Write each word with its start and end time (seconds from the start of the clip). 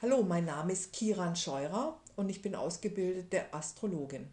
Hallo, 0.00 0.22
mein 0.22 0.44
Name 0.44 0.74
ist 0.74 0.92
Kiran 0.92 1.34
Scheurer 1.34 1.98
und 2.14 2.28
ich 2.28 2.40
bin 2.40 2.54
ausgebildete 2.54 3.52
Astrologin. 3.52 4.28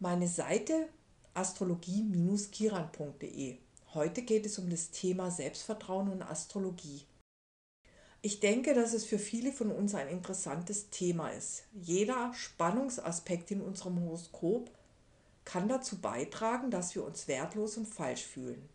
Meine 0.00 0.26
Seite 0.26 0.88
astrologie-kiran.de. 1.32 3.58
Heute 3.94 4.22
geht 4.22 4.46
es 4.46 4.58
um 4.58 4.68
das 4.68 4.90
Thema 4.90 5.30
Selbstvertrauen 5.30 6.10
und 6.10 6.22
Astrologie. 6.22 7.04
Ich 8.20 8.40
denke, 8.40 8.74
dass 8.74 8.94
es 8.94 9.04
für 9.04 9.20
viele 9.20 9.52
von 9.52 9.70
uns 9.70 9.94
ein 9.94 10.08
interessantes 10.08 10.90
Thema 10.90 11.28
ist. 11.28 11.62
Jeder 11.72 12.34
Spannungsaspekt 12.34 13.52
in 13.52 13.60
unserem 13.60 14.00
Horoskop 14.00 14.72
kann 15.44 15.68
dazu 15.68 16.00
beitragen, 16.00 16.72
dass 16.72 16.96
wir 16.96 17.04
uns 17.04 17.28
wertlos 17.28 17.76
und 17.76 17.86
falsch 17.86 18.24
fühlen. 18.24 18.68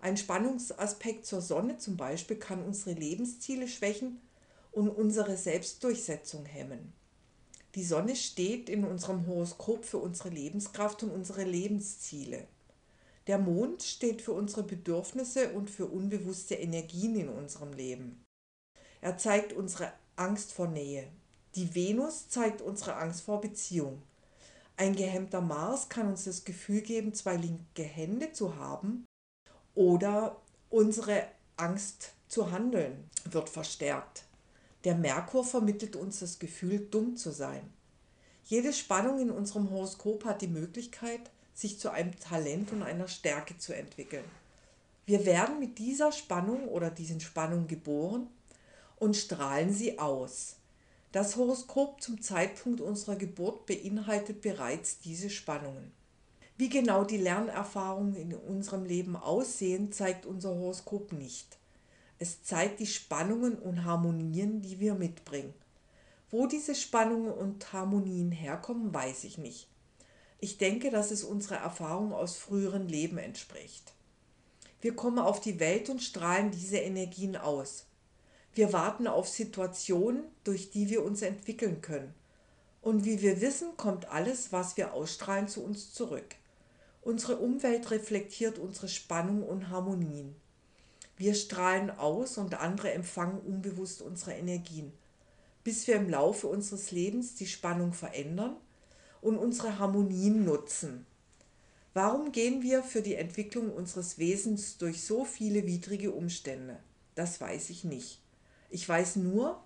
Ein 0.00 0.16
Spannungsaspekt 0.16 1.24
zur 1.24 1.40
Sonne 1.40 1.78
zum 1.78 1.96
Beispiel 1.96 2.36
kann 2.36 2.64
unsere 2.64 2.98
Lebensziele 2.98 3.68
schwächen 3.68 4.20
und 4.72 4.88
unsere 4.88 5.36
Selbstdurchsetzung 5.36 6.44
hemmen. 6.44 6.92
Die 7.74 7.84
Sonne 7.84 8.16
steht 8.16 8.68
in 8.68 8.84
unserem 8.84 9.26
Horoskop 9.26 9.84
für 9.84 9.98
unsere 9.98 10.28
Lebenskraft 10.28 11.02
und 11.02 11.10
unsere 11.10 11.44
Lebensziele. 11.44 12.46
Der 13.28 13.38
Mond 13.38 13.82
steht 13.82 14.20
für 14.20 14.32
unsere 14.32 14.64
Bedürfnisse 14.64 15.52
und 15.52 15.70
für 15.70 15.86
unbewusste 15.86 16.56
Energien 16.56 17.16
in 17.16 17.28
unserem 17.28 17.72
Leben. 17.72 18.24
Er 19.00 19.16
zeigt 19.16 19.52
unsere 19.52 19.92
Angst 20.16 20.52
vor 20.52 20.66
Nähe. 20.66 21.08
Die 21.54 21.74
Venus 21.74 22.28
zeigt 22.28 22.60
unsere 22.60 22.96
Angst 22.96 23.22
vor 23.22 23.40
Beziehung. 23.40 24.02
Ein 24.76 24.96
gehemmter 24.96 25.40
Mars 25.40 25.88
kann 25.88 26.08
uns 26.08 26.24
das 26.24 26.44
Gefühl 26.44 26.80
geben, 26.80 27.14
zwei 27.14 27.36
linke 27.36 27.82
Hände 27.82 28.32
zu 28.32 28.56
haben 28.56 29.04
oder 29.74 30.40
unsere 30.70 31.26
Angst 31.56 32.12
zu 32.28 32.50
handeln 32.50 33.08
wird 33.24 33.48
verstärkt. 33.48 34.24
Der 34.84 34.96
Merkur 34.96 35.44
vermittelt 35.44 35.94
uns 35.96 36.20
das 36.20 36.38
Gefühl, 36.38 36.80
dumm 36.90 37.16
zu 37.16 37.30
sein. 37.30 37.62
Jede 38.44 38.72
Spannung 38.72 39.20
in 39.20 39.30
unserem 39.30 39.70
Horoskop 39.70 40.24
hat 40.24 40.42
die 40.42 40.48
Möglichkeit, 40.48 41.30
sich 41.54 41.78
zu 41.78 41.90
einem 41.90 42.18
Talent 42.18 42.72
und 42.72 42.82
einer 42.82 43.06
Stärke 43.08 43.56
zu 43.58 43.74
entwickeln. 43.74 44.24
Wir 45.06 45.24
werden 45.26 45.60
mit 45.60 45.78
dieser 45.78 46.10
Spannung 46.10 46.68
oder 46.68 46.90
diesen 46.90 47.20
Spannungen 47.20 47.68
geboren 47.68 48.28
und 48.96 49.16
strahlen 49.16 49.72
sie 49.72 49.98
aus. 49.98 50.56
Das 51.12 51.36
Horoskop 51.36 52.00
zum 52.00 52.22
Zeitpunkt 52.22 52.80
unserer 52.80 53.16
Geburt 53.16 53.66
beinhaltet 53.66 54.40
bereits 54.40 54.98
diese 55.00 55.28
Spannungen. 55.28 55.92
Wie 56.56 56.68
genau 56.68 57.04
die 57.04 57.18
Lernerfahrungen 57.18 58.14
in 58.14 58.34
unserem 58.34 58.84
Leben 58.84 59.16
aussehen, 59.16 59.92
zeigt 59.92 60.26
unser 60.26 60.50
Horoskop 60.50 61.12
nicht. 61.12 61.58
Es 62.22 62.44
zeigt 62.44 62.78
die 62.78 62.86
Spannungen 62.86 63.58
und 63.58 63.84
Harmonien, 63.84 64.62
die 64.62 64.78
wir 64.78 64.94
mitbringen. 64.94 65.52
Wo 66.30 66.46
diese 66.46 66.76
Spannungen 66.76 67.32
und 67.32 67.72
Harmonien 67.72 68.30
herkommen, 68.30 68.94
weiß 68.94 69.24
ich 69.24 69.38
nicht. 69.38 69.66
Ich 70.38 70.56
denke, 70.56 70.92
dass 70.92 71.10
es 71.10 71.24
unserer 71.24 71.56
Erfahrung 71.56 72.12
aus 72.12 72.36
früheren 72.36 72.86
Leben 72.86 73.18
entspricht. 73.18 73.92
Wir 74.80 74.94
kommen 74.94 75.18
auf 75.18 75.40
die 75.40 75.58
Welt 75.58 75.90
und 75.90 76.00
strahlen 76.00 76.52
diese 76.52 76.76
Energien 76.76 77.34
aus. 77.34 77.86
Wir 78.54 78.72
warten 78.72 79.08
auf 79.08 79.28
Situationen, 79.28 80.22
durch 80.44 80.70
die 80.70 80.90
wir 80.90 81.02
uns 81.02 81.22
entwickeln 81.22 81.80
können. 81.80 82.14
Und 82.82 83.04
wie 83.04 83.20
wir 83.20 83.40
wissen, 83.40 83.76
kommt 83.76 84.08
alles, 84.10 84.52
was 84.52 84.76
wir 84.76 84.92
ausstrahlen, 84.94 85.48
zu 85.48 85.64
uns 85.64 85.92
zurück. 85.92 86.36
Unsere 87.00 87.38
Umwelt 87.38 87.90
reflektiert 87.90 88.60
unsere 88.60 88.86
Spannung 88.86 89.42
und 89.42 89.70
Harmonien. 89.70 90.36
Wir 91.22 91.36
strahlen 91.36 91.88
aus 91.88 92.36
und 92.36 92.54
andere 92.54 92.90
empfangen 92.90 93.38
unbewusst 93.38 94.02
unsere 94.02 94.32
Energien, 94.32 94.92
bis 95.62 95.86
wir 95.86 95.94
im 95.94 96.10
Laufe 96.10 96.48
unseres 96.48 96.90
Lebens 96.90 97.36
die 97.36 97.46
Spannung 97.46 97.92
verändern 97.92 98.56
und 99.20 99.38
unsere 99.38 99.78
Harmonien 99.78 100.44
nutzen. 100.44 101.06
Warum 101.94 102.32
gehen 102.32 102.60
wir 102.60 102.82
für 102.82 103.02
die 103.02 103.14
Entwicklung 103.14 103.70
unseres 103.70 104.18
Wesens 104.18 104.78
durch 104.78 105.04
so 105.04 105.24
viele 105.24 105.64
widrige 105.64 106.10
Umstände? 106.10 106.80
Das 107.14 107.40
weiß 107.40 107.70
ich 107.70 107.84
nicht. 107.84 108.20
Ich 108.68 108.88
weiß 108.88 109.14
nur, 109.14 109.62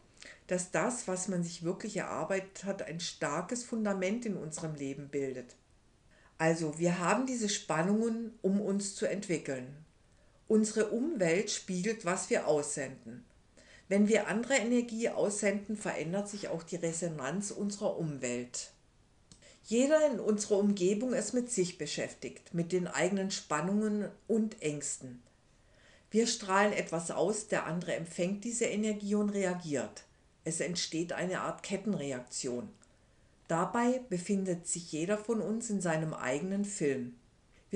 dass 0.48 0.72
das, 0.72 1.09
was 1.09 1.26
man 1.26 1.42
sich 1.42 1.62
wirklich 1.62 1.97
erarbeitet 1.97 2.64
hat, 2.64 2.82
ein 2.82 3.00
starkes 3.00 3.64
Fundament 3.64 4.26
in 4.26 4.36
unserem 4.36 4.75
Leben 4.75 5.09
bildet. 5.09 5.56
Also, 6.36 6.78
wir 6.78 6.98
haben 6.98 7.25
diese 7.25 7.48
Spannungen, 7.48 8.34
um 8.42 8.60
uns 8.60 8.94
zu 8.94 9.06
entwickeln. 9.06 9.85
Unsere 10.48 10.90
Umwelt 10.90 11.50
spiegelt, 11.50 12.04
was 12.04 12.30
wir 12.30 12.46
aussenden. 12.46 13.24
Wenn 13.88 14.08
wir 14.08 14.28
andere 14.28 14.54
Energie 14.54 15.08
aussenden, 15.08 15.76
verändert 15.76 16.28
sich 16.28 16.48
auch 16.48 16.62
die 16.62 16.76
Resonanz 16.76 17.50
unserer 17.50 17.98
Umwelt. 17.98 18.70
Jeder 19.64 20.06
in 20.10 20.20
unserer 20.20 20.58
Umgebung 20.58 21.12
ist 21.12 21.34
mit 21.34 21.50
sich 21.50 21.78
beschäftigt, 21.78 22.54
mit 22.54 22.70
den 22.70 22.86
eigenen 22.86 23.32
Spannungen 23.32 24.08
und 24.28 24.62
Ängsten. 24.62 25.20
Wir 26.12 26.28
strahlen 26.28 26.72
etwas 26.72 27.10
aus, 27.10 27.48
der 27.48 27.66
andere 27.66 27.94
empfängt 27.94 28.44
diese 28.44 28.66
Energie 28.66 29.16
und 29.16 29.30
reagiert. 29.30 30.04
Es 30.44 30.60
entsteht 30.60 31.12
eine 31.12 31.40
Art 31.40 31.64
Kettenreaktion. 31.64 32.68
Dabei 33.48 34.00
befindet 34.08 34.68
sich 34.68 34.92
jeder 34.92 35.18
von 35.18 35.40
uns 35.40 35.70
in 35.70 35.80
seinem 35.80 36.14
eigenen 36.14 36.64
Film. 36.64 37.16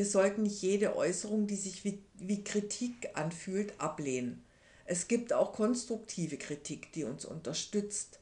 Wir 0.00 0.06
sollten 0.06 0.44
nicht 0.44 0.62
jede 0.62 0.97
Äußerung, 0.97 1.47
die 1.47 1.56
sich 1.56 1.84
wie, 1.84 2.03
wie 2.15 2.43
Kritik 2.43 3.11
anfühlt, 3.12 3.78
ablehnen. 3.78 4.43
Es 4.87 5.09
gibt 5.09 5.34
auch 5.34 5.53
konstruktive 5.53 6.38
Kritik, 6.38 6.91
die 6.94 7.05
uns 7.05 7.27
unterstützt. 7.27 8.19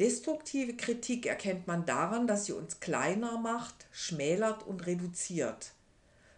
Destruktive 0.00 0.74
Kritik 0.74 1.26
erkennt 1.26 1.68
man 1.68 1.86
daran, 1.86 2.26
dass 2.26 2.46
sie 2.46 2.52
uns 2.52 2.80
kleiner 2.80 3.38
macht, 3.38 3.86
schmälert 3.92 4.66
und 4.66 4.88
reduziert. 4.88 5.70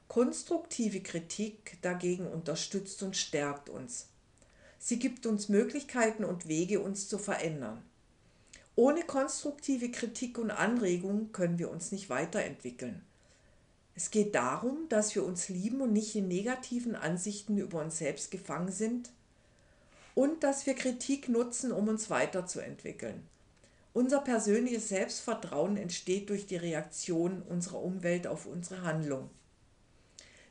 Konstruktive 0.09 1.01
Kritik 1.01 1.79
dagegen 1.81 2.27
unterstützt 2.27 3.03
und 3.03 3.17
stärkt 3.17 3.71
uns. 3.71 4.09
Sie 4.79 4.99
gibt 4.99 5.25
uns 5.25 5.49
Möglichkeiten 5.49 6.23
und 6.23 6.49
Wege, 6.49 6.81
uns 6.81 7.09
zu 7.09 7.17
verändern. 7.17 7.83
Ohne 8.77 9.05
konstruktive 9.05 9.91
Kritik 9.91 10.37
und 10.37 10.51
Anregung 10.51 11.33
können 11.33 11.59
wir 11.59 11.71
uns 11.71 11.93
nicht 11.93 12.11
weiterentwickeln. 12.11 13.07
Es 14.03 14.11
geht 14.11 14.35
darum, 14.35 14.89
dass 14.89 15.15
wir 15.15 15.27
uns 15.27 15.51
lieben 15.51 15.83
und 15.83 15.93
nicht 15.93 16.17
in 16.17 16.27
negativen 16.27 16.97
Ansichten 16.97 17.59
über 17.59 17.83
uns 17.83 17.99
selbst 17.99 18.31
gefangen 18.31 18.73
sind 18.73 19.11
und 20.15 20.43
dass 20.43 20.65
wir 20.65 20.73
Kritik 20.73 21.29
nutzen, 21.29 21.71
um 21.71 21.87
uns 21.87 22.09
weiterzuentwickeln. 22.09 23.29
Unser 23.93 24.21
persönliches 24.23 24.89
Selbstvertrauen 24.89 25.77
entsteht 25.77 26.31
durch 26.31 26.47
die 26.47 26.57
Reaktion 26.57 27.43
unserer 27.43 27.83
Umwelt 27.83 28.27
auf 28.27 28.47
unsere 28.47 28.81
Handlung. 28.85 29.29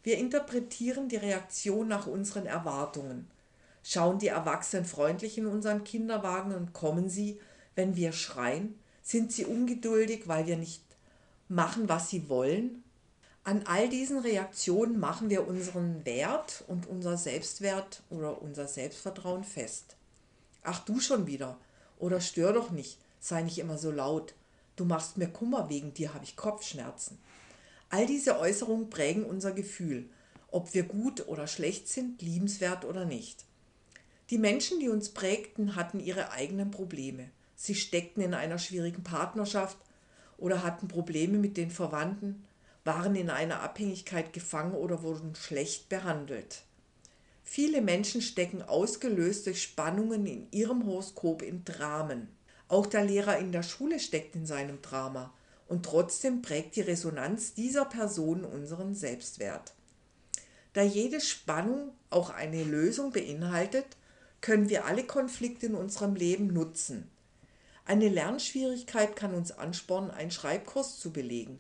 Wir 0.04 0.20
interpretieren 0.20 1.10
die 1.10 1.18
Reaktion 1.18 1.88
nach 1.88 2.06
unseren 2.06 2.46
Erwartungen. 2.46 3.31
Schauen 3.81 4.20
die 4.20 4.28
Erwachsenen 4.28 4.86
freundlich 4.86 5.40
in 5.40 5.48
unseren 5.48 5.84
Kinderwagen 5.84 6.54
und 6.54 6.74
kommen 6.74 7.10
sie, 7.10 7.40
wenn 7.74 7.96
wir 7.96 8.12
schreien? 8.12 8.78
Sind 9.02 9.31
sie 9.31 9.46
ungeduldig, 9.46 10.28
weil 10.28 10.46
wir 10.46 10.58
nicht 10.58 10.84
machen, 11.48 11.90
was 11.90 12.12
sie 12.12 12.30
wollen? 12.30 12.84
An 13.44 13.63
all 13.66 13.89
diesen 13.89 14.19
Reaktionen 14.19 15.00
machen 15.00 15.29
wir 15.29 15.47
unseren 15.47 16.05
Wert 16.05 16.63
und 16.67 16.88
unser 16.88 17.17
Selbstwert 17.17 18.03
oder 18.09 18.41
unser 18.41 18.67
Selbstvertrauen 18.67 19.44
fest. 19.44 19.95
Ach 20.63 20.83
du 20.85 21.00
schon 21.00 21.25
wieder. 21.25 21.57
Oder 21.97 22.22
stör 22.22 22.53
doch 22.53 22.72
nicht, 22.72 22.97
sei 23.19 23.41
nicht 23.41 23.57
immer 23.57 23.77
so 23.77 23.91
laut. 23.91 24.33
Du 24.75 24.85
machst 24.85 25.17
mir 25.17 25.27
Kummer, 25.27 25.69
wegen 25.69 25.94
dir 25.94 26.13
habe 26.13 26.23
ich 26.23 26.35
Kopfschmerzen. 26.35 27.17
All 27.89 28.05
diese 28.05 28.39
Äußerungen 28.39 28.89
prägen 28.89 29.25
unser 29.25 29.51
Gefühl, 29.51 30.09
ob 30.51 30.73
wir 30.73 30.83
gut 30.83 31.27
oder 31.27 31.47
schlecht 31.47 31.88
sind, 31.88 32.21
liebenswert 32.21 32.85
oder 32.85 33.06
nicht. 33.06 33.45
Die 34.29 34.38
Menschen, 34.38 34.79
die 34.79 34.89
uns 34.89 35.09
prägten, 35.09 35.75
hatten 35.75 36.00
ihre 36.00 36.31
eigenen 36.31 36.71
Probleme. 36.71 37.29
Sie 37.56 37.75
steckten 37.75 38.21
in 38.21 38.33
einer 38.33 38.59
schwierigen 38.59 39.03
Partnerschaft 39.03 39.77
oder 40.38 40.63
hatten 40.63 40.88
Probleme 40.88 41.39
mit 41.39 41.57
den 41.57 41.71
Verwandten 41.71 42.45
waren 42.89 43.15
in 43.15 43.30
einer 43.30 43.62
Abhängigkeit 43.62 44.33
gefangen 44.33 44.74
oder 44.74 45.03
wurden 45.03 45.36
schlecht 45.36 45.89
behandelt. 45.89 46.63
Viele 47.44 47.83
Menschen 47.83 48.19
stecken 48.19 48.63
ausgelöst 48.63 49.45
durch 49.45 49.62
Spannungen 49.62 50.25
in 50.25 50.47
ihrem 50.50 50.88
Horoskop 50.88 51.44
in 51.44 51.63
Dramen. 51.63 52.30
Auch 52.68 52.88
der 52.88 53.06
Lehrer 53.06 53.38
in 53.38 53.51
der 53.51 53.62
Schule 53.62 54.00
steckt 54.00 54.36
in 54.36 54.47
seinem 54.47 54.81
Drama 54.81 55.31
und 55.68 55.86
trotzdem 55.86 56.41
prägt 56.41 56.77
die 56.77 56.81
Resonanz 56.81 57.53
dieser 57.53 57.86
Person 57.86 58.44
unseren 58.44 58.95
Selbstwert. 58.95 59.74
Da 60.74 60.81
jede 60.81 61.21
Spannung 61.21 61.92
auch 62.09 62.31
eine 62.31 62.63
Lösung 62.63 63.12
beinhaltet, 63.12 63.85
können 64.42 64.68
wir 64.68 64.85
alle 64.85 65.03
Konflikte 65.03 65.68
in 65.68 65.75
unserem 65.75 66.15
Leben 66.15 66.47
nutzen. 66.47 67.07
Eine 67.85 68.09
Lernschwierigkeit 68.09 69.15
kann 69.15 69.35
uns 69.35 69.51
anspornen, 69.51 70.09
einen 70.09 70.31
Schreibkurs 70.31 71.00
zu 71.00 71.12
belegen 71.13 71.59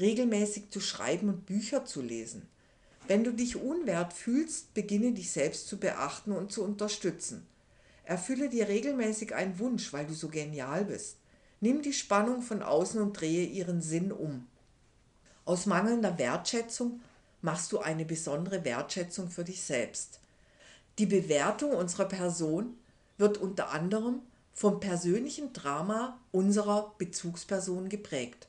regelmäßig 0.00 0.70
zu 0.70 0.80
schreiben 0.80 1.28
und 1.28 1.46
Bücher 1.46 1.84
zu 1.84 2.02
lesen. 2.02 2.48
Wenn 3.06 3.24
du 3.24 3.32
dich 3.32 3.56
unwert 3.56 4.12
fühlst, 4.12 4.72
beginne 4.74 5.12
dich 5.12 5.32
selbst 5.32 5.68
zu 5.68 5.78
beachten 5.78 6.32
und 6.32 6.52
zu 6.52 6.62
unterstützen. 6.62 7.46
Erfülle 8.04 8.48
dir 8.48 8.68
regelmäßig 8.68 9.34
einen 9.34 9.58
Wunsch, 9.58 9.92
weil 9.92 10.06
du 10.06 10.14
so 10.14 10.28
genial 10.28 10.84
bist. 10.84 11.16
Nimm 11.60 11.82
die 11.82 11.92
Spannung 11.92 12.42
von 12.42 12.62
außen 12.62 13.00
und 13.00 13.20
drehe 13.20 13.46
ihren 13.46 13.82
Sinn 13.82 14.12
um. 14.12 14.46
Aus 15.44 15.66
mangelnder 15.66 16.18
Wertschätzung 16.18 17.00
machst 17.42 17.72
du 17.72 17.78
eine 17.78 18.04
besondere 18.04 18.64
Wertschätzung 18.64 19.30
für 19.30 19.44
dich 19.44 19.62
selbst. 19.62 20.20
Die 20.98 21.06
Bewertung 21.06 21.72
unserer 21.72 22.06
Person 22.06 22.74
wird 23.18 23.38
unter 23.38 23.70
anderem 23.70 24.22
vom 24.52 24.80
persönlichen 24.80 25.52
Drama 25.52 26.20
unserer 26.32 26.94
Bezugsperson 26.98 27.88
geprägt. 27.88 28.48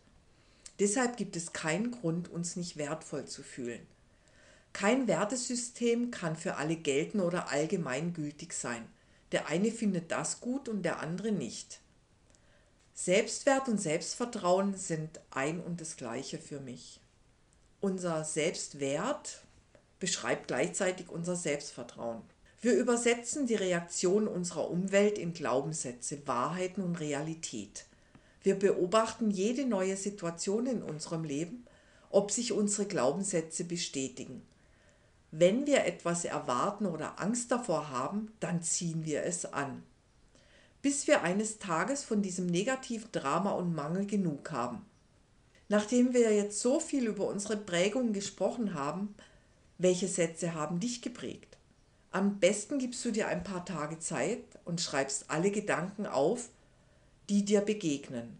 Deshalb 0.79 1.17
gibt 1.17 1.35
es 1.35 1.53
keinen 1.53 1.91
Grund, 1.91 2.29
uns 2.29 2.55
nicht 2.55 2.77
wertvoll 2.77 3.25
zu 3.25 3.43
fühlen. 3.43 3.85
Kein 4.73 5.07
Wertesystem 5.07 6.11
kann 6.11 6.35
für 6.35 6.55
alle 6.55 6.75
gelten 6.75 7.19
oder 7.19 7.49
allgemeingültig 7.49 8.53
sein. 8.53 8.87
Der 9.31 9.47
eine 9.47 9.71
findet 9.71 10.11
das 10.11 10.39
gut 10.39 10.69
und 10.69 10.83
der 10.83 10.99
andere 10.99 11.31
nicht. 11.31 11.81
Selbstwert 12.93 13.67
und 13.67 13.79
Selbstvertrauen 13.79 14.75
sind 14.75 15.21
ein 15.31 15.59
und 15.61 15.81
das 15.81 15.97
gleiche 15.97 16.37
für 16.37 16.59
mich. 16.59 16.99
Unser 17.79 18.23
Selbstwert 18.23 19.41
beschreibt 19.99 20.47
gleichzeitig 20.47 21.09
unser 21.09 21.35
Selbstvertrauen. 21.35 22.21
Wir 22.61 22.75
übersetzen 22.75 23.47
die 23.47 23.55
Reaktion 23.55 24.27
unserer 24.27 24.69
Umwelt 24.69 25.17
in 25.17 25.33
Glaubenssätze, 25.33 26.27
Wahrheiten 26.27 26.83
und 26.83 26.99
Realität. 26.99 27.85
Wir 28.43 28.57
beobachten 28.57 29.29
jede 29.29 29.65
neue 29.65 29.97
Situation 29.97 30.65
in 30.65 30.81
unserem 30.81 31.23
Leben, 31.23 31.65
ob 32.09 32.31
sich 32.31 32.51
unsere 32.51 32.87
Glaubenssätze 32.87 33.63
bestätigen. 33.63 34.41
Wenn 35.31 35.65
wir 35.65 35.85
etwas 35.85 36.25
erwarten 36.25 36.85
oder 36.85 37.21
Angst 37.21 37.51
davor 37.51 37.89
haben, 37.89 38.33
dann 38.39 38.61
ziehen 38.63 39.05
wir 39.05 39.23
es 39.23 39.45
an. 39.45 39.83
Bis 40.81 41.07
wir 41.07 41.21
eines 41.21 41.59
Tages 41.59 42.03
von 42.03 42.21
diesem 42.21 42.47
negativen 42.47 43.11
Drama 43.11 43.51
und 43.51 43.73
Mangel 43.73 44.05
genug 44.07 44.51
haben. 44.51 44.85
Nachdem 45.69 46.13
wir 46.13 46.35
jetzt 46.35 46.59
so 46.59 46.81
viel 46.81 47.07
über 47.07 47.27
unsere 47.27 47.55
Prägungen 47.55 48.11
gesprochen 48.11 48.73
haben, 48.73 49.15
welche 49.77 50.07
Sätze 50.07 50.53
haben 50.53 50.81
dich 50.81 51.01
geprägt? 51.01 51.57
Am 52.11 52.39
besten 52.39 52.77
gibst 52.77 53.05
du 53.05 53.11
dir 53.11 53.29
ein 53.29 53.43
paar 53.43 53.63
Tage 53.63 53.99
Zeit 53.99 54.43
und 54.65 54.81
schreibst 54.81 55.29
alle 55.29 55.49
Gedanken 55.49 56.05
auf, 56.05 56.49
die 57.31 57.45
dir 57.45 57.61
begegnen. 57.61 58.37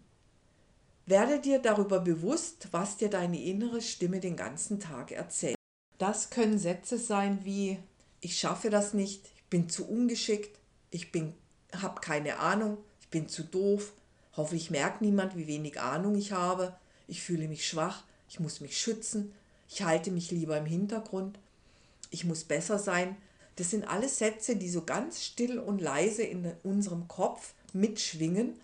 Werde 1.06 1.40
dir 1.40 1.58
darüber 1.58 1.98
bewusst, 1.98 2.68
was 2.72 2.98
dir 2.98 3.08
deine 3.08 3.42
innere 3.42 3.80
Stimme 3.80 4.20
den 4.20 4.36
ganzen 4.36 4.80
Tag 4.80 5.12
erzählt. 5.12 5.56
Das 5.96 6.28
können 6.28 6.58
Sätze 6.58 6.98
sein 6.98 7.40
wie 7.44 7.78
ich 8.20 8.38
schaffe 8.38 8.68
das 8.68 8.92
nicht, 8.92 9.24
ich 9.34 9.44
bin 9.48 9.70
zu 9.70 9.88
ungeschickt, 9.88 10.58
ich 10.90 11.10
bin 11.10 11.32
habe 11.74 12.02
keine 12.02 12.38
Ahnung, 12.38 12.76
ich 13.00 13.08
bin 13.08 13.30
zu 13.30 13.44
doof, 13.44 13.94
hoffentlich 14.36 14.70
merkt 14.70 15.00
niemand, 15.00 15.36
wie 15.38 15.46
wenig 15.46 15.80
Ahnung 15.80 16.14
ich 16.14 16.32
habe, 16.32 16.76
ich 17.08 17.22
fühle 17.22 17.48
mich 17.48 17.66
schwach, 17.66 18.04
ich 18.28 18.40
muss 18.40 18.60
mich 18.60 18.78
schützen, 18.78 19.32
ich 19.70 19.82
halte 19.82 20.10
mich 20.10 20.30
lieber 20.30 20.58
im 20.58 20.66
Hintergrund, 20.66 21.38
ich 22.10 22.26
muss 22.26 22.44
besser 22.44 22.78
sein, 22.78 23.16
das 23.56 23.70
sind 23.70 23.88
alles 23.88 24.18
Sätze, 24.18 24.56
die 24.56 24.68
so 24.68 24.84
ganz 24.84 25.24
still 25.24 25.58
und 25.58 25.80
leise 25.80 26.24
in 26.24 26.52
unserem 26.62 27.08
Kopf 27.08 27.54
mitschwingen. 27.72 28.60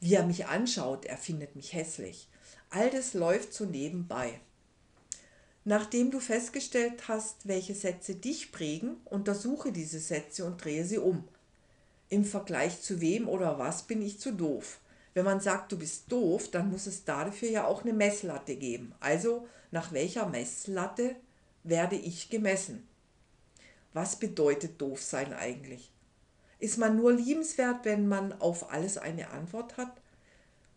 Wie 0.00 0.14
er 0.14 0.26
mich 0.26 0.46
anschaut, 0.46 1.04
er 1.04 1.18
findet 1.18 1.56
mich 1.56 1.74
hässlich. 1.74 2.28
All 2.70 2.90
das 2.90 3.14
läuft 3.14 3.52
so 3.52 3.66
nebenbei. 3.66 4.40
Nachdem 5.64 6.10
du 6.10 6.20
festgestellt 6.20 7.06
hast, 7.08 7.46
welche 7.46 7.74
Sätze 7.74 8.14
dich 8.14 8.50
prägen, 8.50 8.96
untersuche 9.04 9.72
diese 9.72 10.00
Sätze 10.00 10.46
und 10.46 10.64
drehe 10.64 10.86
sie 10.86 10.98
um. 10.98 11.28
Im 12.08 12.24
Vergleich 12.24 12.80
zu 12.80 13.00
wem 13.00 13.28
oder 13.28 13.58
was 13.58 13.82
bin 13.82 14.00
ich 14.00 14.18
zu 14.18 14.32
doof? 14.32 14.80
Wenn 15.12 15.24
man 15.24 15.40
sagt, 15.40 15.72
du 15.72 15.78
bist 15.78 16.10
doof, 16.10 16.50
dann 16.50 16.70
muss 16.70 16.86
es 16.86 17.04
dafür 17.04 17.50
ja 17.50 17.66
auch 17.66 17.82
eine 17.82 17.92
Messlatte 17.92 18.56
geben. 18.56 18.94
Also 19.00 19.46
nach 19.70 19.92
welcher 19.92 20.26
Messlatte 20.26 21.14
werde 21.62 21.96
ich 21.96 22.30
gemessen? 22.30 22.88
Was 23.92 24.16
bedeutet 24.16 24.80
doof 24.80 25.02
sein 25.02 25.34
eigentlich? 25.34 25.90
Ist 26.60 26.76
man 26.76 26.96
nur 26.96 27.12
liebenswert, 27.12 27.84
wenn 27.84 28.06
man 28.06 28.38
auf 28.40 28.70
alles 28.70 28.98
eine 28.98 29.30
Antwort 29.30 29.78
hat? 29.78 29.92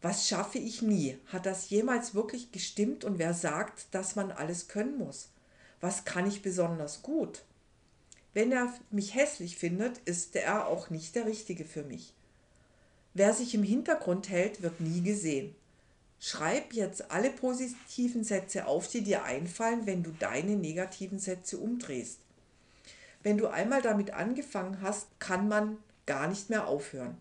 Was 0.01 0.27
schaffe 0.27 0.57
ich 0.57 0.81
nie? 0.81 1.17
Hat 1.27 1.45
das 1.45 1.69
jemals 1.69 2.15
wirklich 2.15 2.51
gestimmt 2.51 3.03
und 3.03 3.19
wer 3.19 3.33
sagt, 3.33 3.87
dass 3.91 4.15
man 4.15 4.31
alles 4.31 4.69
können 4.69 4.97
muss? 4.97 5.29
Was 5.81 6.05
kann 6.05 6.25
ich 6.25 6.41
besonders 6.41 7.01
gut? 7.01 7.43
Wenn 8.33 8.51
er 8.53 8.73
mich 8.91 9.13
hässlich 9.13 9.57
findet, 9.57 9.97
ist 10.05 10.35
er 10.35 10.67
auch 10.67 10.89
nicht 10.89 11.15
der 11.15 11.25
Richtige 11.25 11.65
für 11.65 11.83
mich. 11.83 12.13
Wer 13.13 13.33
sich 13.33 13.53
im 13.53 13.63
Hintergrund 13.63 14.29
hält, 14.29 14.61
wird 14.61 14.79
nie 14.79 15.01
gesehen. 15.01 15.53
Schreib 16.19 16.73
jetzt 16.73 17.11
alle 17.11 17.29
positiven 17.29 18.23
Sätze 18.23 18.65
auf, 18.65 18.87
die 18.87 19.01
dir 19.01 19.23
einfallen, 19.23 19.85
wenn 19.85 20.03
du 20.03 20.11
deine 20.17 20.55
negativen 20.55 21.19
Sätze 21.19 21.57
umdrehst. 21.57 22.22
Wenn 23.23 23.37
du 23.37 23.47
einmal 23.47 23.81
damit 23.81 24.11
angefangen 24.11 24.81
hast, 24.81 25.07
kann 25.19 25.47
man 25.47 25.77
gar 26.05 26.27
nicht 26.27 26.49
mehr 26.49 26.67
aufhören. 26.67 27.17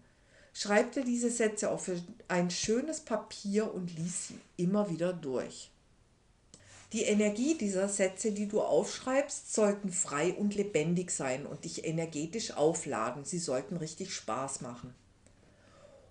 Schreib 0.52 0.92
dir 0.92 1.04
diese 1.04 1.30
Sätze 1.30 1.70
auf 1.70 1.90
ein 2.28 2.50
schönes 2.50 3.00
Papier 3.00 3.72
und 3.72 3.96
lies 3.96 4.28
sie 4.28 4.38
immer 4.56 4.90
wieder 4.90 5.12
durch. 5.12 5.70
Die 6.92 7.04
Energie 7.04 7.56
dieser 7.56 7.88
Sätze, 7.88 8.32
die 8.32 8.48
du 8.48 8.60
aufschreibst, 8.60 9.54
sollten 9.54 9.90
frei 9.90 10.34
und 10.34 10.54
lebendig 10.54 11.10
sein 11.10 11.46
und 11.46 11.64
dich 11.64 11.86
energetisch 11.86 12.54
aufladen. 12.54 13.24
Sie 13.24 13.38
sollten 13.38 13.78
richtig 13.78 14.12
Spaß 14.14 14.60
machen. 14.60 14.94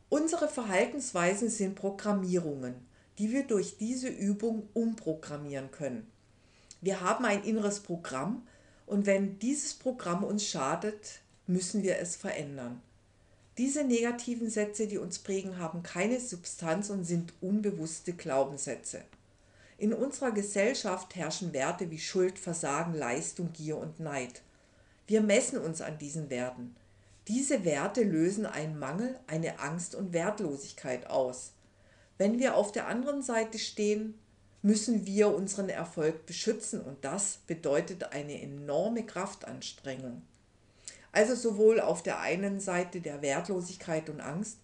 Unsere 0.09 0.47
Verhaltensweisen 0.47 1.49
sind 1.49 1.75
Programmierungen, 1.75 2.73
die 3.19 3.31
wir 3.31 3.43
durch 3.43 3.77
diese 3.77 4.07
Übung 4.07 4.67
umprogrammieren 4.73 5.69
können. 5.69 6.11
Wir 6.81 7.01
haben 7.01 7.25
ein 7.25 7.43
inneres 7.43 7.81
Programm, 7.81 8.47
und 8.91 9.05
wenn 9.05 9.39
dieses 9.39 9.73
Programm 9.73 10.25
uns 10.25 10.45
schadet, 10.45 11.21
müssen 11.47 11.81
wir 11.81 11.99
es 11.99 12.17
verändern. 12.17 12.81
Diese 13.57 13.85
negativen 13.85 14.49
Sätze, 14.49 14.85
die 14.85 14.97
uns 14.97 15.19
prägen, 15.19 15.59
haben 15.59 15.81
keine 15.81 16.19
Substanz 16.19 16.89
und 16.89 17.05
sind 17.05 17.33
unbewusste 17.39 18.11
Glaubenssätze. 18.11 19.01
In 19.77 19.93
unserer 19.93 20.31
Gesellschaft 20.31 21.15
herrschen 21.15 21.53
Werte 21.53 21.89
wie 21.89 21.99
Schuld, 21.99 22.37
Versagen, 22.37 22.93
Leistung, 22.93 23.53
Gier 23.53 23.77
und 23.77 24.01
Neid. 24.01 24.41
Wir 25.07 25.21
messen 25.21 25.59
uns 25.59 25.79
an 25.79 25.97
diesen 25.97 26.29
Werten. 26.29 26.75
Diese 27.29 27.63
Werte 27.63 28.03
lösen 28.03 28.45
einen 28.45 28.77
Mangel, 28.77 29.17
eine 29.25 29.59
Angst 29.59 29.95
und 29.95 30.11
Wertlosigkeit 30.11 31.09
aus. 31.09 31.53
Wenn 32.17 32.39
wir 32.39 32.55
auf 32.55 32.73
der 32.73 32.87
anderen 32.87 33.21
Seite 33.21 33.57
stehen, 33.57 34.15
müssen 34.61 35.05
wir 35.05 35.33
unseren 35.33 35.69
Erfolg 35.69 36.25
beschützen 36.25 36.81
und 36.81 37.03
das 37.03 37.39
bedeutet 37.47 38.13
eine 38.13 38.41
enorme 38.41 39.05
Kraftanstrengung. 39.05 40.21
Also 41.11 41.35
sowohl 41.35 41.79
auf 41.79 42.03
der 42.03 42.19
einen 42.19 42.59
Seite 42.59 43.01
der 43.01 43.21
Wertlosigkeit 43.21 44.09
und 44.09 44.21
Angst, 44.21 44.57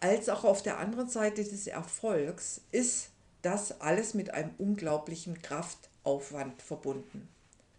als 0.00 0.28
auch 0.28 0.44
auf 0.44 0.62
der 0.62 0.78
anderen 0.78 1.08
Seite 1.08 1.42
des 1.42 1.66
Erfolgs 1.66 2.60
ist 2.70 3.10
das 3.42 3.80
alles 3.80 4.14
mit 4.14 4.30
einem 4.34 4.50
unglaublichen 4.58 5.40
Kraftaufwand 5.40 6.60
verbunden. 6.62 7.28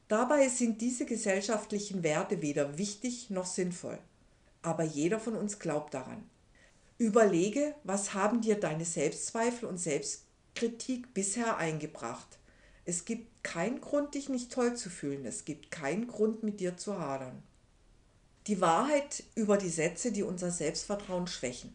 Dabei 0.07 0.47
sind 0.47 0.81
diese 0.81 1.05
gesellschaftlichen 1.05 2.03
Werte 2.03 2.41
weder 2.41 2.77
wichtig 2.77 3.29
noch 3.29 3.45
sinnvoll, 3.45 3.99
aber 4.61 4.83
jeder 4.83 5.19
von 5.19 5.35
uns 5.35 5.59
glaubt 5.59 5.93
daran. 5.93 6.27
Überlege, 6.97 7.75
was 7.83 8.13
haben 8.13 8.41
dir 8.41 8.59
deine 8.59 8.85
Selbstzweifel 8.85 9.69
und 9.69 9.77
Selbst 9.77 10.23
Kritik 10.59 11.13
bisher 11.13 11.55
eingebracht. 11.55 12.37
Es 12.83 13.05
gibt 13.05 13.45
keinen 13.45 13.79
Grund, 13.79 14.13
dich 14.13 14.27
nicht 14.27 14.51
toll 14.51 14.75
zu 14.75 14.89
fühlen. 14.89 15.25
Es 15.25 15.45
gibt 15.45 15.71
keinen 15.71 16.05
Grund, 16.07 16.43
mit 16.43 16.59
dir 16.59 16.75
zu 16.75 16.99
hadern. 16.99 17.41
Die 18.47 18.59
Wahrheit 18.59 19.23
über 19.35 19.55
die 19.55 19.69
Sätze, 19.69 20.11
die 20.11 20.21
unser 20.21 20.51
Selbstvertrauen 20.51 21.27
schwächen. 21.27 21.71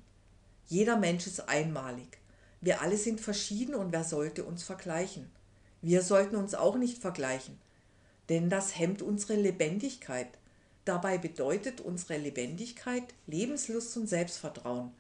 Jeder 0.67 0.99
Mensch 0.99 1.27
ist 1.27 1.49
einmalig. 1.49 2.19
Wir 2.61 2.83
alle 2.83 2.99
sind 2.99 3.23
verschieden 3.23 3.75
und 3.75 3.91
wer 3.91 4.05
sollte 4.05 4.45
uns 4.45 4.65
vergleichen? 4.65 5.31
Wir 5.81 6.03
sollten 6.03 6.37
uns 6.37 6.55
auch 6.55 6.77
nicht 6.77 6.99
vergleichen, 6.99 7.59
denn 8.29 8.51
das 8.51 8.79
hemmt 8.79 9.01
unsere 9.01 9.37
Lebendigkeit. 9.37 10.29
Dabei 10.85 11.17
bedeutet 11.17 11.81
unsere 11.81 12.19
Lebendigkeit 12.19 13.15
Lebenslust 13.27 13.97
und 13.97 14.11
Selbstvertrauen. 14.11 14.91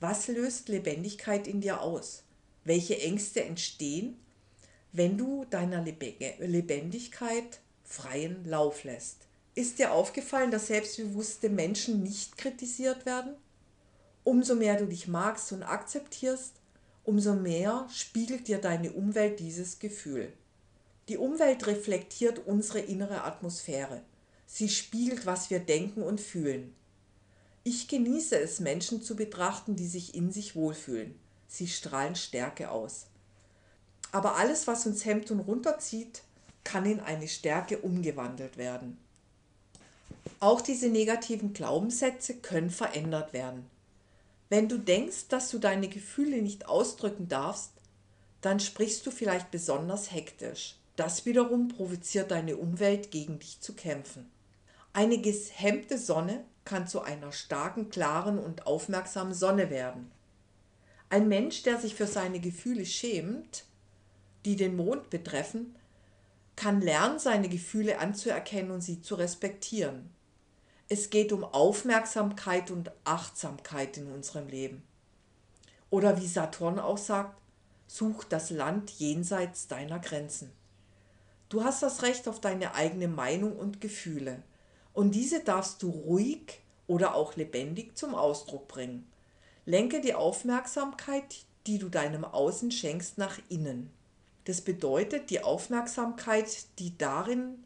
Was 0.00 0.26
löst 0.26 0.68
Lebendigkeit 0.68 1.46
in 1.46 1.60
dir 1.60 1.82
aus? 1.82 2.24
Welche 2.64 3.00
Ängste 3.00 3.44
entstehen, 3.44 4.16
wenn 4.92 5.16
du 5.16 5.44
deiner 5.50 5.82
Lebendigkeit 5.82 7.60
freien 7.84 8.44
Lauf 8.44 8.84
lässt. 8.84 9.26
Ist 9.54 9.78
dir 9.78 9.92
aufgefallen, 9.92 10.50
dass 10.50 10.68
selbstbewusste 10.68 11.50
Menschen 11.50 12.02
nicht 12.02 12.38
kritisiert 12.38 13.04
werden? 13.04 13.34
Umso 14.24 14.54
mehr 14.54 14.76
du 14.78 14.86
dich 14.86 15.08
magst 15.08 15.52
und 15.52 15.62
akzeptierst, 15.62 16.54
umso 17.04 17.34
mehr 17.34 17.86
spiegelt 17.90 18.48
dir 18.48 18.58
deine 18.58 18.92
Umwelt 18.92 19.40
dieses 19.40 19.78
Gefühl. 19.78 20.32
Die 21.08 21.16
Umwelt 21.16 21.66
reflektiert 21.66 22.46
unsere 22.46 22.78
innere 22.78 23.24
Atmosphäre. 23.24 24.02
Sie 24.46 24.68
spiegelt, 24.68 25.26
was 25.26 25.50
wir 25.50 25.58
denken 25.58 26.02
und 26.02 26.20
fühlen. 26.20 26.74
Ich 27.64 27.88
genieße 27.88 28.38
es, 28.38 28.60
Menschen 28.60 29.02
zu 29.02 29.16
betrachten, 29.16 29.76
die 29.76 29.86
sich 29.86 30.14
in 30.14 30.30
sich 30.30 30.54
wohlfühlen. 30.56 31.18
Sie 31.52 31.68
strahlen 31.68 32.16
Stärke 32.16 32.70
aus. 32.70 33.08
Aber 34.10 34.36
alles, 34.36 34.66
was 34.66 34.86
uns 34.86 35.04
hemmt 35.04 35.30
und 35.30 35.40
runterzieht, 35.40 36.22
kann 36.64 36.86
in 36.86 36.98
eine 36.98 37.28
Stärke 37.28 37.76
umgewandelt 37.76 38.56
werden. 38.56 38.96
Auch 40.40 40.62
diese 40.62 40.88
negativen 40.88 41.52
Glaubenssätze 41.52 42.36
können 42.36 42.70
verändert 42.70 43.34
werden. 43.34 43.68
Wenn 44.48 44.70
du 44.70 44.78
denkst, 44.78 45.28
dass 45.28 45.50
du 45.50 45.58
deine 45.58 45.88
Gefühle 45.88 46.40
nicht 46.40 46.68
ausdrücken 46.68 47.28
darfst, 47.28 47.72
dann 48.40 48.58
sprichst 48.58 49.04
du 49.06 49.10
vielleicht 49.10 49.50
besonders 49.50 50.10
hektisch. 50.10 50.76
Das 50.96 51.26
wiederum 51.26 51.68
provoziert 51.68 52.30
deine 52.30 52.56
Umwelt 52.56 53.10
gegen 53.10 53.38
dich 53.38 53.60
zu 53.60 53.74
kämpfen. 53.74 54.30
Eine 54.94 55.18
gehemmte 55.18 55.98
Sonne 55.98 56.44
kann 56.64 56.88
zu 56.88 57.02
einer 57.02 57.30
starken, 57.30 57.90
klaren 57.90 58.38
und 58.38 58.66
aufmerksamen 58.66 59.34
Sonne 59.34 59.68
werden. 59.68 60.10
Ein 61.12 61.28
Mensch, 61.28 61.62
der 61.62 61.78
sich 61.78 61.94
für 61.94 62.06
seine 62.06 62.40
Gefühle 62.40 62.86
schämt, 62.86 63.64
die 64.46 64.56
den 64.56 64.76
Mond 64.76 65.10
betreffen, 65.10 65.76
kann 66.56 66.80
lernen, 66.80 67.18
seine 67.18 67.50
Gefühle 67.50 67.98
anzuerkennen 67.98 68.70
und 68.70 68.80
sie 68.80 69.02
zu 69.02 69.16
respektieren. 69.16 70.08
Es 70.88 71.10
geht 71.10 71.30
um 71.34 71.44
Aufmerksamkeit 71.44 72.70
und 72.70 72.92
Achtsamkeit 73.04 73.98
in 73.98 74.10
unserem 74.10 74.48
Leben. 74.48 74.82
Oder 75.90 76.18
wie 76.18 76.26
Saturn 76.26 76.78
auch 76.78 76.96
sagt, 76.96 77.38
such 77.86 78.24
das 78.24 78.48
Land 78.48 78.92
jenseits 78.92 79.68
deiner 79.68 79.98
Grenzen. 79.98 80.50
Du 81.50 81.62
hast 81.62 81.82
das 81.82 82.00
Recht 82.00 82.26
auf 82.26 82.40
deine 82.40 82.74
eigene 82.74 83.08
Meinung 83.08 83.58
und 83.58 83.82
Gefühle. 83.82 84.42
Und 84.94 85.14
diese 85.14 85.44
darfst 85.44 85.82
du 85.82 85.90
ruhig 85.90 86.60
oder 86.86 87.14
auch 87.14 87.36
lebendig 87.36 87.98
zum 87.98 88.14
Ausdruck 88.14 88.66
bringen. 88.66 89.06
Lenke 89.64 90.00
die 90.00 90.14
Aufmerksamkeit, 90.14 91.44
die 91.68 91.78
du 91.78 91.88
deinem 91.88 92.24
Außen 92.24 92.72
schenkst, 92.72 93.18
nach 93.18 93.38
innen. 93.48 93.90
Das 94.44 94.60
bedeutet, 94.60 95.30
die 95.30 95.42
Aufmerksamkeit, 95.44 96.66
die 96.80 96.98
darin 96.98 97.62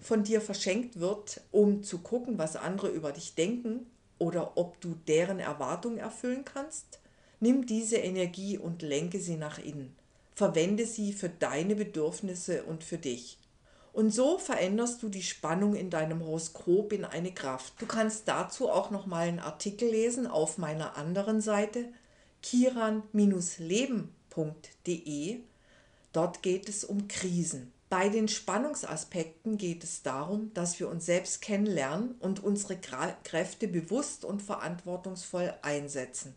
von 0.00 0.24
dir 0.24 0.40
verschenkt 0.40 0.98
wird, 0.98 1.40
um 1.52 1.84
zu 1.84 1.98
gucken, 1.98 2.36
was 2.38 2.56
andere 2.56 2.88
über 2.88 3.12
dich 3.12 3.36
denken 3.36 3.86
oder 4.18 4.56
ob 4.56 4.80
du 4.80 4.96
deren 5.06 5.38
Erwartungen 5.38 5.98
erfüllen 5.98 6.44
kannst, 6.44 6.98
nimm 7.38 7.64
diese 7.64 7.98
Energie 7.98 8.58
und 8.58 8.82
lenke 8.82 9.20
sie 9.20 9.36
nach 9.36 9.58
innen. 9.58 9.94
Verwende 10.34 10.84
sie 10.84 11.12
für 11.12 11.28
deine 11.28 11.76
Bedürfnisse 11.76 12.64
und 12.64 12.82
für 12.82 12.98
dich. 12.98 13.38
Und 13.96 14.12
so 14.12 14.36
veränderst 14.36 15.02
du 15.02 15.08
die 15.08 15.22
Spannung 15.22 15.74
in 15.74 15.88
deinem 15.88 16.20
Horoskop 16.20 16.92
in 16.92 17.06
eine 17.06 17.32
Kraft. 17.32 17.72
Du 17.78 17.86
kannst 17.86 18.28
dazu 18.28 18.68
auch 18.68 18.90
noch 18.90 19.06
mal 19.06 19.26
einen 19.26 19.38
Artikel 19.38 19.88
lesen 19.88 20.26
auf 20.26 20.58
meiner 20.58 20.98
anderen 20.98 21.40
Seite 21.40 21.86
kiran-leben.de 22.42 25.40
Dort 26.12 26.42
geht 26.42 26.68
es 26.68 26.84
um 26.84 27.08
Krisen. 27.08 27.72
Bei 27.88 28.10
den 28.10 28.28
Spannungsaspekten 28.28 29.56
geht 29.56 29.82
es 29.82 30.02
darum, 30.02 30.52
dass 30.52 30.78
wir 30.78 30.90
uns 30.90 31.06
selbst 31.06 31.40
kennenlernen 31.40 32.16
und 32.20 32.44
unsere 32.44 32.76
Kräfte 32.76 33.66
bewusst 33.66 34.26
und 34.26 34.42
verantwortungsvoll 34.42 35.54
einsetzen. 35.62 36.36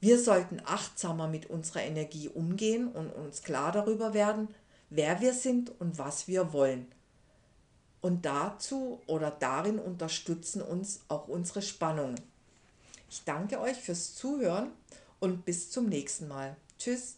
Wir 0.00 0.18
sollten 0.18 0.60
achtsamer 0.66 1.28
mit 1.28 1.46
unserer 1.46 1.80
Energie 1.80 2.28
umgehen 2.28 2.88
und 2.88 3.10
uns 3.10 3.42
klar 3.42 3.72
darüber 3.72 4.12
werden, 4.12 4.48
wer 4.94 5.20
wir 5.20 5.32
sind 5.32 5.72
und 5.80 5.98
was 5.98 6.28
wir 6.28 6.52
wollen. 6.52 6.86
Und 8.00 8.26
dazu 8.26 9.00
oder 9.06 9.30
darin 9.30 9.78
unterstützen 9.78 10.60
uns 10.60 11.00
auch 11.08 11.28
unsere 11.28 11.62
Spannungen. 11.62 12.20
Ich 13.08 13.24
danke 13.24 13.60
euch 13.60 13.76
fürs 13.76 14.14
Zuhören 14.14 14.72
und 15.20 15.44
bis 15.44 15.70
zum 15.70 15.86
nächsten 15.86 16.28
Mal. 16.28 16.56
Tschüss. 16.78 17.16